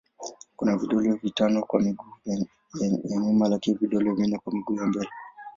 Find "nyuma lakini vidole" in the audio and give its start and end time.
3.21-4.11